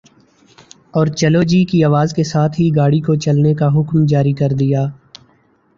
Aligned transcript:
اور 0.93 1.07
چلو 1.19 1.41
جی 1.43 1.63
کی 1.65 1.83
آواز 1.83 2.13
کے 2.13 2.23
ساتھ 2.23 2.59
ہی 2.61 2.69
گاڑی 2.75 3.01
کو 3.01 3.15
چلنے 3.17 3.53
کا 3.53 3.67
حکم 3.75 4.05
جاری 4.05 4.33
کر 4.33 4.53
دیا 4.59 4.85